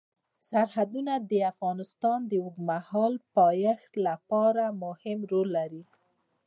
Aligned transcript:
سرحدونه 0.49 1.13
د 1.29 1.33
افغانستان 1.51 2.19
د 2.31 2.33
اوږدمهاله 2.43 3.21
پایښت 3.37 3.91
لپاره 4.07 4.63
مهم 4.83 5.19
رول 5.31 5.47
لري. 5.57 5.83